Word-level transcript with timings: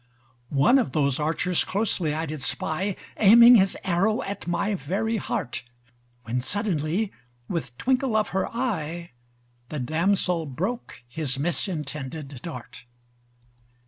One 0.49 0.79
of 0.79 0.93
those 0.93 1.19
archers 1.19 1.63
closely 1.63 2.11
I 2.11 2.25
did 2.25 2.41
spy, 2.41 2.95
Aiming 3.17 3.57
his 3.57 3.77
arrow 3.83 4.23
at 4.23 4.47
my 4.47 4.73
very 4.73 5.17
heart: 5.17 5.61
When 6.23 6.41
suddenly 6.41 7.11
with 7.47 7.77
twinkle 7.77 8.15
of 8.15 8.29
her 8.29 8.47
eye, 8.51 9.11
The 9.69 9.77
Damsel 9.79 10.47
broke 10.47 11.03
his 11.07 11.37
misintended 11.37 12.41
dart. 12.41 12.85